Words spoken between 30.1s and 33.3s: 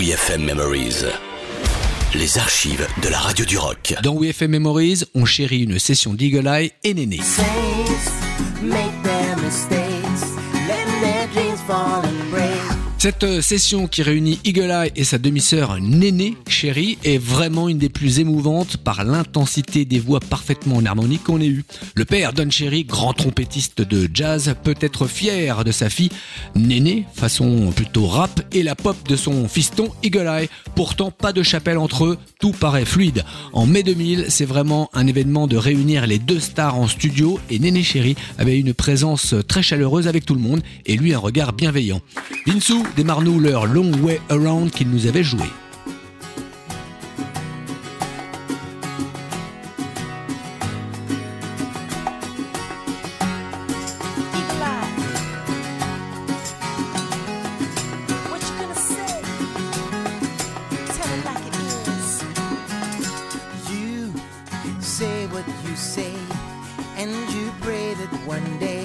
Eye. Pourtant, pas de chapelle entre eux, tout paraît fluide.